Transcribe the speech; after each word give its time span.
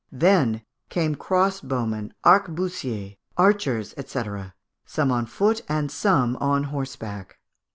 Then 0.11 0.63
came 0.89 1.13
crossbowmen, 1.15 2.11
arquebusiers, 2.25 3.17
archers, 3.37 3.93
&c., 4.03 4.23
some 4.83 5.11
on 5.11 5.27
foot 5.27 5.61
and 5.69 5.91
some 5.91 6.37
on 6.37 6.63
horseback. 6.63 7.37